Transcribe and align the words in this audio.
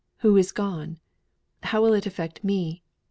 Who 0.21 0.35
is 0.35 0.51
gone? 0.51 0.99
How 1.61 1.79
will 1.83 1.93
it 1.93 2.07
affect 2.07 2.43
me?" 2.43 2.81